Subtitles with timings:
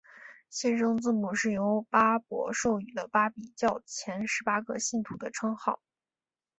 [0.49, 5.79] 新生字母是由巴孛授予的巴比教前十八个信徒的称号。